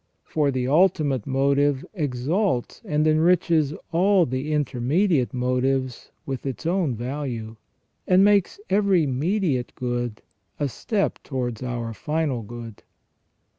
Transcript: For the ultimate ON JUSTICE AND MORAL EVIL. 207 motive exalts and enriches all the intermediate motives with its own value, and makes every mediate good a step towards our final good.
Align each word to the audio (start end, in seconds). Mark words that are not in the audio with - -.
For 0.23 0.49
the 0.49 0.67
ultimate 0.67 1.27
ON 1.27 1.27
JUSTICE 1.27 1.27
AND 1.27 1.33
MORAL 1.33 1.51
EVIL. 1.59 1.73
207 1.73 1.91
motive 1.93 2.01
exalts 2.17 2.81
and 2.85 3.07
enriches 3.07 3.73
all 3.91 4.25
the 4.25 4.51
intermediate 4.51 5.31
motives 5.31 6.09
with 6.25 6.45
its 6.47 6.65
own 6.65 6.95
value, 6.95 7.55
and 8.07 8.23
makes 8.25 8.59
every 8.71 9.05
mediate 9.05 9.73
good 9.75 10.23
a 10.59 10.69
step 10.69 11.19
towards 11.21 11.61
our 11.61 11.93
final 11.93 12.41
good. 12.41 12.81